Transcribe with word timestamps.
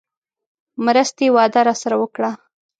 مرستې 0.85 1.25
وعده 1.35 1.61
راسره 1.67 1.95
وکړه. 2.01 2.31